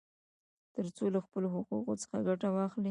[0.73, 2.79] ترڅو له خپلو حقوقو څخه ګټه واخلي.